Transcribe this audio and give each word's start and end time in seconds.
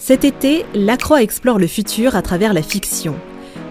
Cet 0.00 0.24
été, 0.24 0.64
Lacroix 0.76 1.22
explore 1.22 1.58
le 1.58 1.66
futur 1.66 2.14
à 2.14 2.22
travers 2.22 2.54
la 2.54 2.62
fiction. 2.62 3.16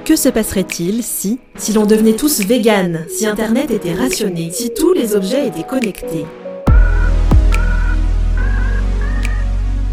Que 0.03 0.17
se 0.17 0.27
passerait-il 0.27 1.01
si, 1.01 1.39
si 1.55 1.71
l'on 1.71 1.85
devenait 1.85 2.17
tous 2.17 2.41
véganes, 2.41 3.05
si 3.09 3.25
Internet 3.25 3.71
était 3.71 3.93
rationné, 3.93 4.51
si 4.51 4.73
tous 4.73 4.91
les 4.91 5.15
objets 5.15 5.47
étaient 5.47 5.63
connectés? 5.63 6.25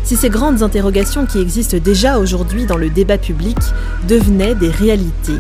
Si 0.03 0.17
ces 0.17 0.29
grandes 0.29 0.65
interrogations 0.65 1.25
qui 1.25 1.39
existent 1.39 1.79
déjà 1.79 2.19
aujourd'hui 2.19 2.67
dans 2.67 2.77
le 2.77 2.91
débat 2.91 3.17
public 3.17 3.57
devenaient 4.09 4.57
des 4.57 4.71
réalités 4.71 5.39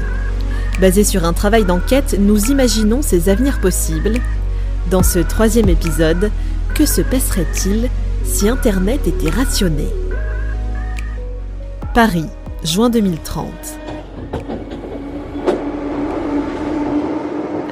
Basé 0.80 1.02
sur 1.02 1.24
un 1.24 1.32
travail 1.32 1.64
d'enquête, 1.64 2.16
nous 2.18 2.50
imaginons 2.50 3.02
ces 3.02 3.28
avenirs 3.28 3.60
possibles. 3.60 4.20
Dans 4.90 5.02
ce 5.02 5.18
troisième 5.18 5.68
épisode, 5.68 6.30
que 6.74 6.86
se 6.86 7.00
passerait-il 7.00 7.90
si 8.24 8.48
Internet 8.48 9.06
était 9.06 9.30
rationné? 9.30 9.86
Paris, 11.94 12.26
juin 12.64 12.90
2030. 12.90 13.48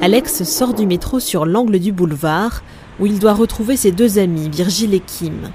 Alex 0.01 0.43
sort 0.45 0.73
du 0.73 0.85
métro 0.85 1.19
sur 1.19 1.45
l'angle 1.45 1.77
du 1.77 1.91
boulevard, 1.91 2.63
où 3.01 3.05
il 3.05 3.19
doit 3.19 3.33
retrouver 3.33 3.75
ses 3.75 3.91
deux 3.91 4.19
amis, 4.19 4.47
Virgile 4.47 4.93
et 4.93 5.01
Kim. 5.01 5.51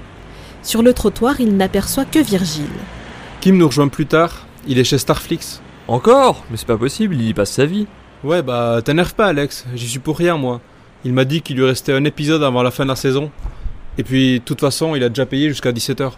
Sur 0.61 0.83
le 0.83 0.93
trottoir, 0.93 1.41
il 1.41 1.57
n'aperçoit 1.57 2.05
que 2.05 2.19
Virgile. 2.19 2.69
Kim 3.41 3.57
nous 3.57 3.65
rejoint 3.65 3.87
plus 3.87 4.05
tard, 4.05 4.45
il 4.67 4.77
est 4.77 4.83
chez 4.83 4.99
Starflix. 4.99 5.63
Encore? 5.87 6.43
Mais 6.51 6.57
c'est 6.57 6.67
pas 6.67 6.77
possible, 6.77 7.15
il 7.15 7.27
y 7.27 7.33
passe 7.33 7.53
sa 7.53 7.65
vie. 7.65 7.87
Ouais, 8.23 8.43
bah 8.43 8.81
t'énerve 8.85 9.15
pas 9.15 9.25
Alex, 9.25 9.65
j'y 9.73 9.87
suis 9.87 9.97
pour 9.97 10.19
rien 10.19 10.37
moi. 10.37 10.61
Il 11.03 11.13
m'a 11.13 11.25
dit 11.25 11.41
qu'il 11.41 11.57
lui 11.57 11.65
restait 11.65 11.93
un 11.93 12.03
épisode 12.03 12.43
avant 12.43 12.61
la 12.61 12.69
fin 12.69 12.83
de 12.83 12.89
la 12.89 12.95
saison. 12.95 13.31
Et 13.97 14.03
puis, 14.03 14.39
de 14.39 14.45
toute 14.45 14.59
façon, 14.59 14.95
il 14.95 15.03
a 15.03 15.09
déjà 15.09 15.25
payé 15.25 15.49
jusqu'à 15.49 15.71
17h. 15.71 16.11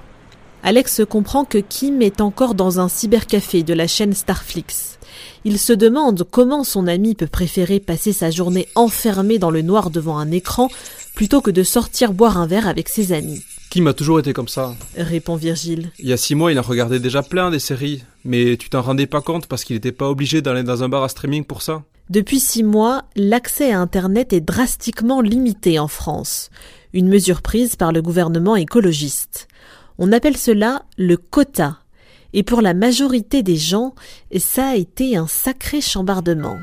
Alex 0.63 1.01
comprend 1.09 1.43
que 1.43 1.57
Kim 1.57 2.03
est 2.03 2.21
encore 2.21 2.53
dans 2.53 2.79
un 2.79 2.87
cybercafé 2.87 3.63
de 3.63 3.73
la 3.73 3.87
chaîne 3.87 4.13
Starflix. 4.13 4.99
Il 5.43 5.57
se 5.57 5.73
demande 5.73 6.23
comment 6.29 6.63
son 6.63 6.85
ami 6.85 7.15
peut 7.15 7.25
préférer 7.25 7.79
passer 7.79 8.13
sa 8.13 8.29
journée 8.29 8.67
enfermé 8.75 9.39
dans 9.39 9.49
le 9.49 9.63
noir 9.63 9.89
devant 9.89 10.19
un 10.19 10.29
écran 10.29 10.69
plutôt 11.15 11.41
que 11.41 11.49
de 11.49 11.63
sortir 11.63 12.13
boire 12.13 12.37
un 12.37 12.45
verre 12.45 12.67
avec 12.67 12.89
ses 12.89 13.11
amis. 13.11 13.41
Kim 13.71 13.87
a 13.87 13.93
toujours 13.93 14.19
été 14.19 14.33
comme 14.33 14.47
ça, 14.47 14.75
répond 14.97 15.35
Virgile. 15.35 15.91
Il 15.97 16.07
y 16.07 16.13
a 16.13 16.17
six 16.17 16.35
mois, 16.35 16.51
il 16.51 16.59
en 16.59 16.63
regardait 16.63 16.99
déjà 16.99 17.23
plein 17.23 17.49
des 17.49 17.59
séries, 17.59 18.03
mais 18.23 18.55
tu 18.57 18.69
t'en 18.69 18.81
rendais 18.81 19.07
pas 19.07 19.21
compte 19.21 19.47
parce 19.47 19.63
qu'il 19.63 19.75
n'était 19.75 19.91
pas 19.91 20.09
obligé 20.09 20.41
d'aller 20.41 20.63
dans 20.63 20.83
un 20.83 20.89
bar 20.89 21.03
à 21.03 21.09
streaming 21.09 21.43
pour 21.43 21.61
ça? 21.61 21.81
Depuis 22.09 22.39
six 22.39 22.63
mois, 22.63 23.05
l'accès 23.15 23.71
à 23.71 23.79
Internet 23.79 24.33
est 24.33 24.41
drastiquement 24.41 25.21
limité 25.21 25.79
en 25.79 25.87
France, 25.87 26.49
une 26.93 27.07
mesure 27.07 27.41
prise 27.41 27.77
par 27.77 27.93
le 27.93 28.01
gouvernement 28.01 28.57
écologiste. 28.57 29.47
On 29.97 30.11
appelle 30.11 30.37
cela 30.37 30.83
le 30.97 31.17
quota. 31.17 31.79
Et 32.33 32.43
pour 32.43 32.61
la 32.61 32.73
majorité 32.73 33.43
des 33.43 33.57
gens, 33.57 33.93
ça 34.37 34.69
a 34.69 34.75
été 34.75 35.17
un 35.17 35.27
sacré 35.27 35.81
chambardement. 35.81 36.57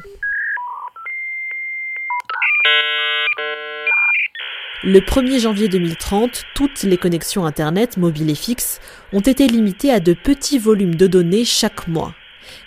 Le 4.84 5.00
1er 5.00 5.40
janvier 5.40 5.68
2030, 5.68 6.44
toutes 6.54 6.84
les 6.84 6.96
connexions 6.96 7.44
Internet, 7.44 7.96
mobiles 7.96 8.30
et 8.30 8.36
fixes, 8.36 8.80
ont 9.12 9.20
été 9.20 9.48
limitées 9.48 9.90
à 9.90 9.98
de 9.98 10.14
petits 10.14 10.58
volumes 10.58 10.94
de 10.94 11.08
données 11.08 11.44
chaque 11.44 11.88
mois, 11.88 12.14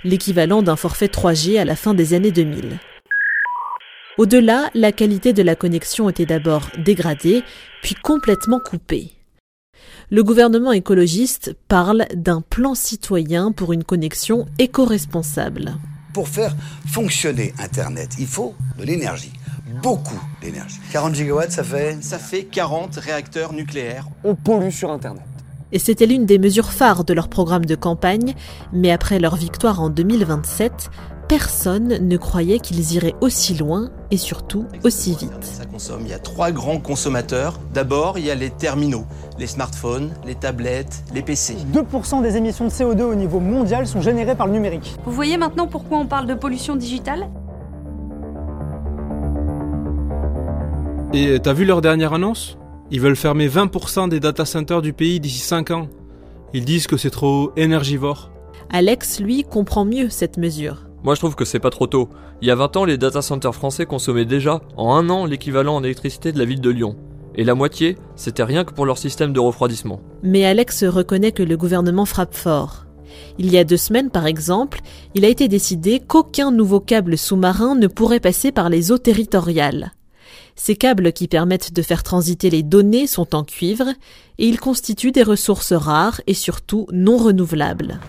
l'équivalent 0.03 0.61
d'un 0.61 0.75
forfait 0.75 1.07
3G 1.07 1.57
à 1.57 1.65
la 1.65 1.77
fin 1.77 1.93
des 1.93 2.13
années 2.13 2.31
2000. 2.31 2.79
Au-delà, 4.17 4.69
la 4.75 4.91
qualité 4.91 5.31
de 5.31 5.41
la 5.41 5.55
connexion 5.55 6.09
était 6.09 6.25
d'abord 6.25 6.67
dégradée, 6.77 7.43
puis 7.81 7.95
complètement 7.95 8.59
coupée 8.59 9.13
le 10.09 10.23
gouvernement 10.23 10.71
écologiste 10.71 11.55
parle 11.67 12.05
d'un 12.13 12.41
plan 12.41 12.75
citoyen 12.75 13.51
pour 13.51 13.73
une 13.73 13.83
connexion 13.83 14.45
éco-responsable. 14.59 15.73
Pour 16.13 16.27
faire 16.27 16.55
fonctionner 16.87 17.53
Internet, 17.59 18.15
il 18.19 18.27
faut 18.27 18.53
de 18.77 18.83
l'énergie. 18.83 19.31
Beaucoup 19.81 20.19
d'énergie. 20.41 20.79
40 20.91 21.15
gigawatts, 21.15 21.51
ça 21.51 21.63
fait 21.63 21.97
Ça 22.03 22.19
fait 22.19 22.43
40 22.43 22.97
réacteurs 22.97 23.53
nucléaires. 23.53 24.07
On 24.23 24.35
pollue 24.35 24.69
sur 24.69 24.91
Internet. 24.91 25.23
Et 25.71 25.79
c'était 25.79 26.05
l'une 26.05 26.25
des 26.25 26.37
mesures 26.37 26.71
phares 26.71 27.05
de 27.05 27.13
leur 27.13 27.29
programme 27.29 27.65
de 27.65 27.75
campagne, 27.75 28.35
mais 28.73 28.91
après 28.91 29.19
leur 29.19 29.35
victoire 29.37 29.81
en 29.81 29.89
2027, 29.89 30.89
personne 31.31 32.05
ne 32.05 32.17
croyait 32.17 32.59
qu'ils 32.59 32.93
iraient 32.95 33.15
aussi 33.21 33.53
loin 33.53 33.89
et 34.11 34.17
surtout 34.17 34.65
aussi 34.83 35.11
vite. 35.11 35.31
Ça 35.43 35.63
consomme. 35.63 36.01
Il 36.01 36.09
y 36.09 36.13
a 36.13 36.19
trois 36.19 36.51
grands 36.51 36.81
consommateurs. 36.81 37.57
D'abord, 37.73 38.19
il 38.19 38.25
y 38.25 38.31
a 38.31 38.35
les 38.35 38.49
terminaux, 38.49 39.05
les 39.39 39.47
smartphones, 39.47 40.11
les 40.25 40.35
tablettes, 40.35 41.05
les 41.13 41.21
PC. 41.21 41.55
2% 41.73 42.21
des 42.21 42.35
émissions 42.35 42.65
de 42.65 42.69
CO2 42.69 43.03
au 43.03 43.15
niveau 43.15 43.39
mondial 43.39 43.87
sont 43.87 44.01
générées 44.01 44.35
par 44.35 44.47
le 44.47 44.51
numérique. 44.51 44.97
Vous 45.05 45.13
voyez 45.13 45.37
maintenant 45.37 45.67
pourquoi 45.67 45.99
on 45.99 46.05
parle 46.05 46.27
de 46.27 46.33
pollution 46.33 46.75
digitale? 46.75 47.29
Et 51.13 51.39
t'as 51.41 51.53
vu 51.53 51.63
leur 51.63 51.79
dernière 51.79 52.11
annonce? 52.11 52.57
Ils 52.89 52.99
veulent 52.99 53.15
fermer 53.15 53.47
20% 53.47 54.09
des 54.09 54.19
data 54.19 54.43
centers 54.43 54.81
du 54.81 54.91
pays 54.91 55.21
d'ici 55.21 55.39
5 55.39 55.71
ans. 55.71 55.87
Ils 56.53 56.65
disent 56.65 56.87
que 56.87 56.97
c'est 56.97 57.09
trop 57.09 57.53
énergivore. 57.55 58.31
Alex, 58.69 59.21
lui, 59.21 59.45
comprend 59.45 59.85
mieux 59.85 60.09
cette 60.09 60.37
mesure. 60.37 60.90
Moi 61.03 61.15
je 61.15 61.19
trouve 61.19 61.35
que 61.35 61.45
c'est 61.45 61.59
pas 61.59 61.69
trop 61.71 61.87
tôt. 61.87 62.09
Il 62.41 62.47
y 62.47 62.51
a 62.51 62.55
20 62.55 62.77
ans, 62.77 62.85
les 62.85 62.97
data 62.97 63.21
centers 63.21 63.55
français 63.55 63.85
consommaient 63.85 64.25
déjà, 64.25 64.61
en 64.77 64.93
un 64.95 65.09
an, 65.09 65.25
l'équivalent 65.25 65.75
en 65.75 65.83
électricité 65.83 66.31
de 66.31 66.37
la 66.37 66.45
ville 66.45 66.61
de 66.61 66.69
Lyon. 66.69 66.95
Et 67.35 67.43
la 67.43 67.55
moitié, 67.55 67.97
c'était 68.15 68.43
rien 68.43 68.63
que 68.63 68.73
pour 68.73 68.85
leur 68.85 68.97
système 68.97 69.33
de 69.33 69.39
refroidissement. 69.39 70.01
Mais 70.21 70.45
Alex 70.45 70.83
reconnaît 70.83 71.31
que 71.31 71.43
le 71.43 71.57
gouvernement 71.57 72.05
frappe 72.05 72.35
fort. 72.35 72.85
Il 73.39 73.51
y 73.51 73.57
a 73.57 73.63
deux 73.63 73.77
semaines, 73.77 74.09
par 74.09 74.27
exemple, 74.27 74.81
il 75.15 75.25
a 75.25 75.29
été 75.29 75.47
décidé 75.47 75.99
qu'aucun 75.99 76.51
nouveau 76.51 76.79
câble 76.79 77.17
sous-marin 77.17 77.75
ne 77.75 77.87
pourrait 77.87 78.19
passer 78.19 78.51
par 78.51 78.69
les 78.69 78.91
eaux 78.91 78.97
territoriales. 78.97 79.93
Ces 80.55 80.75
câbles 80.75 81.13
qui 81.13 81.27
permettent 81.27 81.73
de 81.73 81.81
faire 81.81 82.03
transiter 82.03 82.49
les 82.49 82.63
données 82.63 83.07
sont 83.07 83.35
en 83.35 83.43
cuivre 83.43 83.89
et 84.37 84.47
ils 84.47 84.59
constituent 84.59 85.11
des 85.11 85.23
ressources 85.23 85.73
rares 85.73 86.21
et 86.27 86.33
surtout 86.33 86.87
non 86.91 87.17
renouvelables. 87.17 87.99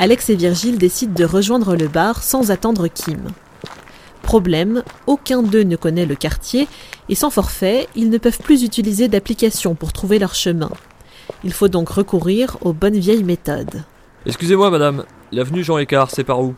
Alex 0.00 0.30
et 0.30 0.36
Virgile 0.36 0.78
décident 0.78 1.12
de 1.12 1.24
rejoindre 1.24 1.74
le 1.74 1.88
bar 1.88 2.22
sans 2.22 2.52
attendre 2.52 2.86
Kim. 2.86 3.18
Problème, 4.22 4.84
aucun 5.08 5.42
d'eux 5.42 5.64
ne 5.64 5.74
connaît 5.74 6.06
le 6.06 6.14
quartier 6.14 6.68
et 7.08 7.16
sans 7.16 7.30
forfait, 7.30 7.88
ils 7.96 8.08
ne 8.08 8.18
peuvent 8.18 8.38
plus 8.38 8.62
utiliser 8.62 9.08
d'application 9.08 9.74
pour 9.74 9.92
trouver 9.92 10.20
leur 10.20 10.36
chemin. 10.36 10.70
Il 11.42 11.52
faut 11.52 11.66
donc 11.66 11.88
recourir 11.88 12.58
aux 12.60 12.72
bonnes 12.72 12.98
vieilles 12.98 13.24
méthodes. 13.24 13.82
Excusez-moi 14.24 14.70
madame, 14.70 15.04
l'avenue 15.32 15.64
Jean 15.64 15.78
Écart, 15.78 16.12
c'est 16.12 16.22
par 16.22 16.40
où? 16.42 16.54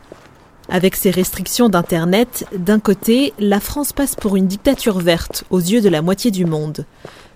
Avec 0.69 0.95
ces 0.95 1.09
restrictions 1.09 1.67
d'Internet, 1.67 2.45
d'un 2.55 2.79
côté, 2.79 3.33
la 3.39 3.59
France 3.59 3.91
passe 3.91 4.15
pour 4.15 4.35
une 4.35 4.47
dictature 4.47 4.99
verte 4.99 5.45
aux 5.49 5.59
yeux 5.59 5.81
de 5.81 5.89
la 5.89 6.03
moitié 6.03 6.29
du 6.29 6.45
monde. 6.45 6.85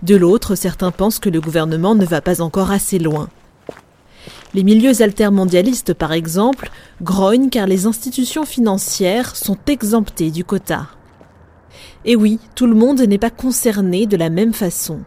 De 0.03 0.15
l'autre, 0.15 0.53
certains 0.53 0.91
pensent 0.91 1.19
que 1.19 1.29
le 1.29 1.41
gouvernement 1.41 1.95
ne 1.95 2.05
va 2.05 2.21
pas 2.21 2.41
encore 2.41 2.69
assez 2.69 2.99
loin. 2.99 3.27
Les 4.55 4.63
milieux 4.63 5.01
altermondialistes, 5.01 5.93
par 5.93 6.13
exemple, 6.13 6.69
grognent 7.01 7.49
car 7.49 7.67
les 7.67 7.87
institutions 7.87 8.45
financières 8.45 9.35
sont 9.35 9.57
exemptées 9.67 10.31
du 10.31 10.45
quota. 10.45 10.87
Et 12.05 12.15
oui, 12.15 12.39
tout 12.55 12.65
le 12.65 12.73
monde 12.73 13.01
n'est 13.01 13.17
pas 13.17 13.31
concerné 13.31 14.05
de 14.05 14.15
la 14.15 14.29
même 14.29 14.53
façon. 14.53 15.01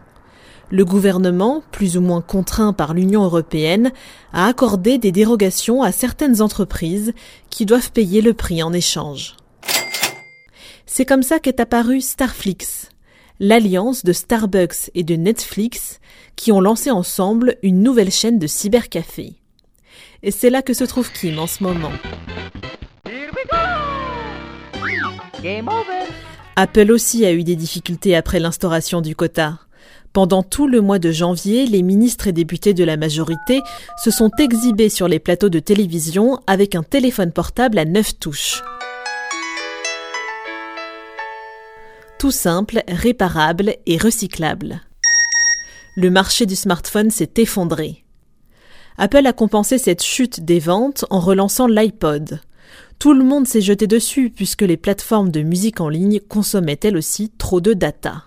Le 0.69 0.85
gouvernement, 0.85 1.63
plus 1.71 1.97
ou 1.97 2.01
moins 2.01 2.21
contraint 2.21 2.73
par 2.73 2.93
l'Union 2.93 3.23
européenne, 3.23 3.91
a 4.33 4.45
accordé 4.45 4.99
des 4.99 5.11
dérogations 5.11 5.81
à 5.81 5.91
certaines 5.91 6.43
entreprises 6.43 7.13
qui 7.49 7.65
doivent 7.65 7.91
payer 7.91 8.21
le 8.21 8.35
prix 8.35 8.61
en 8.61 8.71
échange. 8.71 9.35
C'est 10.85 11.05
comme 11.05 11.23
ça 11.23 11.39
qu'est 11.39 11.59
apparu 11.59 12.01
Starflix, 12.01 12.89
l'alliance 13.39 14.05
de 14.05 14.13
Starbucks 14.13 14.91
et 14.93 15.03
de 15.03 15.15
Netflix 15.15 15.99
qui 16.35 16.51
ont 16.51 16.61
lancé 16.61 16.91
ensemble 16.91 17.55
une 17.63 17.81
nouvelle 17.81 18.11
chaîne 18.11 18.37
de 18.37 18.45
cybercafé. 18.45 19.38
Et 20.21 20.31
c'est 20.31 20.49
là 20.49 20.61
que 20.61 20.73
se 20.73 20.83
trouve 20.83 21.11
Kim 21.11 21.39
en 21.39 21.47
ce 21.47 21.63
moment. 21.63 21.91
Apple 26.55 26.91
aussi 26.91 27.25
a 27.25 27.31
eu 27.31 27.43
des 27.43 27.55
difficultés 27.55 28.15
après 28.15 28.39
l'instauration 28.39 28.99
du 28.99 29.15
quota. 29.15 29.59
Pendant 30.11 30.43
tout 30.43 30.67
le 30.67 30.81
mois 30.81 30.99
de 30.99 31.11
janvier, 31.11 31.65
les 31.67 31.83
ministres 31.83 32.27
et 32.27 32.31
députés 32.33 32.73
de 32.73 32.83
la 32.83 32.97
majorité 32.97 33.61
se 34.03 34.11
sont 34.11 34.31
exhibés 34.39 34.89
sur 34.89 35.07
les 35.07 35.19
plateaux 35.19 35.49
de 35.49 35.59
télévision 35.59 36.39
avec 36.47 36.75
un 36.75 36.83
téléphone 36.83 37.31
portable 37.31 37.77
à 37.77 37.85
neuf 37.85 38.19
touches. 38.19 38.61
Tout 42.17 42.31
simple, 42.31 42.83
réparable 42.89 43.75
et 43.85 43.97
recyclable. 43.97 44.81
Le 45.95 46.09
marché 46.09 46.45
du 46.45 46.57
smartphone 46.57 47.11
s'est 47.11 47.31
effondré. 47.37 48.03
Apple 49.01 49.25
a 49.27 49.31
compensé 49.31 49.77
cette 49.77 50.03
chute 50.03 50.41
des 50.41 50.59
ventes 50.59 51.05
en 51.09 51.21
relançant 51.21 51.67
l'iPod. 51.67 52.41
Tout 52.99 53.13
le 53.13 53.23
monde 53.23 53.47
s'est 53.47 53.61
jeté 53.61 53.87
dessus 53.87 54.29
puisque 54.29 54.61
les 54.61 54.75
plateformes 54.75 55.31
de 55.31 55.41
musique 55.41 55.79
en 55.79 55.87
ligne 55.87 56.19
consommaient 56.19 56.81
elles 56.83 56.97
aussi 56.97 57.31
trop 57.37 57.61
de 57.61 57.71
data. 57.71 58.25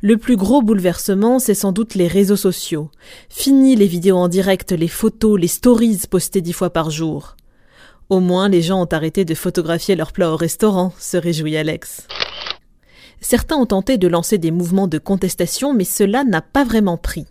Le 0.00 0.16
plus 0.16 0.36
gros 0.36 0.62
bouleversement, 0.62 1.38
c'est 1.38 1.52
sans 1.52 1.72
doute 1.72 1.96
les 1.96 2.06
réseaux 2.06 2.34
sociaux. 2.34 2.90
Fini 3.28 3.76
les 3.76 3.86
vidéos 3.86 4.16
en 4.16 4.28
direct, 4.28 4.72
les 4.72 4.88
photos, 4.88 5.38
les 5.38 5.48
stories 5.48 6.00
postées 6.10 6.40
dix 6.40 6.54
fois 6.54 6.70
par 6.70 6.88
jour. 6.88 7.36
Au 8.08 8.20
moins, 8.20 8.48
les 8.48 8.62
gens 8.62 8.80
ont 8.80 8.88
arrêté 8.90 9.26
de 9.26 9.34
photographier 9.34 9.96
leurs 9.96 10.12
plats 10.12 10.32
au 10.32 10.36
restaurant, 10.36 10.94
se 10.98 11.18
réjouit 11.18 11.58
Alex. 11.58 12.06
Certains 13.20 13.56
ont 13.56 13.66
tenté 13.66 13.98
de 13.98 14.08
lancer 14.08 14.38
des 14.38 14.50
mouvements 14.50 14.88
de 14.88 14.98
contestation, 14.98 15.74
mais 15.74 15.84
cela 15.84 16.24
n'a 16.24 16.40
pas 16.40 16.64
vraiment 16.64 16.96
pris. 16.96 17.26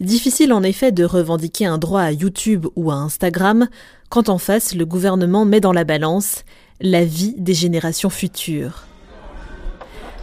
Difficile 0.00 0.52
en 0.52 0.62
effet 0.62 0.92
de 0.92 1.04
revendiquer 1.04 1.66
un 1.66 1.78
droit 1.78 2.02
à 2.02 2.12
YouTube 2.12 2.66
ou 2.76 2.90
à 2.90 2.94
Instagram 2.94 3.68
quand 4.08 4.28
en 4.28 4.38
face 4.38 4.74
le 4.74 4.84
gouvernement 4.84 5.44
met 5.44 5.60
dans 5.60 5.72
la 5.72 5.84
balance 5.84 6.44
la 6.80 7.04
vie 7.04 7.34
des 7.38 7.54
générations 7.54 8.10
futures. 8.10 8.84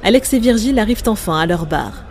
Alex 0.03 0.33
et 0.33 0.39
Virgile 0.39 0.79
arrivent 0.79 1.03
enfin 1.07 1.39
à 1.39 1.45
leur 1.45 1.65
bar. 1.65 2.03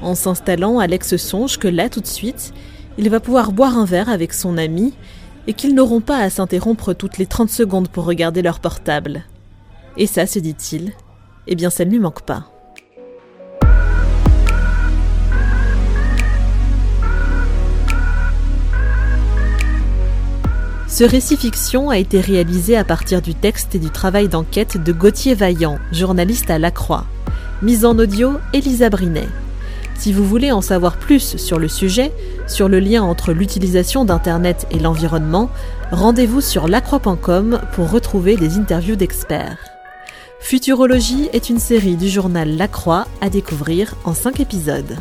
En 0.00 0.14
s'installant, 0.14 0.78
Alex 0.78 1.16
songe 1.16 1.58
que 1.58 1.68
là 1.68 1.88
tout 1.88 2.00
de 2.00 2.06
suite, 2.06 2.52
il 2.98 3.08
va 3.08 3.20
pouvoir 3.20 3.52
boire 3.52 3.78
un 3.78 3.84
verre 3.84 4.08
avec 4.08 4.32
son 4.32 4.58
ami 4.58 4.92
et 5.46 5.54
qu'ils 5.54 5.74
n'auront 5.74 6.00
pas 6.00 6.18
à 6.18 6.30
s'interrompre 6.30 6.92
toutes 6.92 7.18
les 7.18 7.26
30 7.26 7.50
secondes 7.50 7.88
pour 7.88 8.04
regarder 8.04 8.42
leur 8.42 8.60
portable. 8.60 9.24
Et 9.96 10.06
ça, 10.06 10.26
se 10.26 10.38
dit-il, 10.38 10.92
eh 11.46 11.54
bien 11.54 11.70
ça 11.70 11.84
ne 11.84 11.90
lui 11.90 11.98
manque 11.98 12.22
pas. 12.22 12.51
Ce 20.92 21.04
récit 21.04 21.38
fiction 21.38 21.88
a 21.88 21.96
été 21.96 22.20
réalisé 22.20 22.76
à 22.76 22.84
partir 22.84 23.22
du 23.22 23.34
texte 23.34 23.74
et 23.74 23.78
du 23.78 23.88
travail 23.88 24.28
d'enquête 24.28 24.76
de 24.76 24.92
Gauthier 24.92 25.34
Vaillant, 25.34 25.78
journaliste 25.90 26.50
à 26.50 26.58
La 26.58 26.70
Croix. 26.70 27.06
Mise 27.62 27.86
en 27.86 27.98
audio, 27.98 28.32
Elisa 28.52 28.90
Brinet. 28.90 29.26
Si 29.94 30.12
vous 30.12 30.26
voulez 30.26 30.52
en 30.52 30.60
savoir 30.60 30.98
plus 30.98 31.38
sur 31.38 31.58
le 31.58 31.68
sujet, 31.68 32.12
sur 32.46 32.68
le 32.68 32.78
lien 32.78 33.02
entre 33.02 33.32
l'utilisation 33.32 34.04
d'Internet 34.04 34.66
et 34.70 34.78
l'environnement, 34.78 35.48
rendez-vous 35.92 36.42
sur 36.42 36.68
lacroix.com 36.68 37.62
pour 37.72 37.90
retrouver 37.90 38.36
des 38.36 38.58
interviews 38.58 38.96
d'experts. 38.96 39.64
Futurologie 40.40 41.30
est 41.32 41.48
une 41.48 41.58
série 41.58 41.96
du 41.96 42.10
journal 42.10 42.58
La 42.58 42.68
Croix 42.68 43.06
à 43.22 43.30
découvrir 43.30 43.94
en 44.04 44.12
5 44.12 44.40
épisodes. 44.40 44.98